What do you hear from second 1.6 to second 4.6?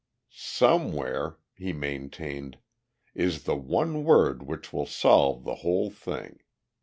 maintained, "is the one word